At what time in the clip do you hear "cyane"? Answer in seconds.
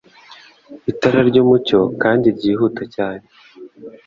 2.95-3.25